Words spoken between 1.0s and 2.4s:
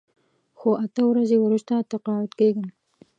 ورځې وروسته تقاعد